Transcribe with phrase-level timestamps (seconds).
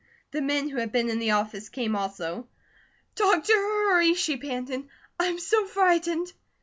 [0.31, 2.47] The men who had been in the office came also.
[3.13, 4.87] "Doctor, hurry!" she panted.
[5.19, 6.33] "I'm so frightened."